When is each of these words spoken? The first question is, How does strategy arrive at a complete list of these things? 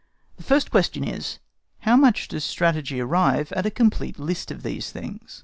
The 0.37 0.43
first 0.43 0.71
question 0.71 1.03
is, 1.07 1.37
How 1.81 1.95
does 2.11 2.43
strategy 2.43 2.99
arrive 2.99 3.51
at 3.51 3.67
a 3.67 3.69
complete 3.69 4.17
list 4.17 4.49
of 4.49 4.63
these 4.63 4.91
things? 4.91 5.39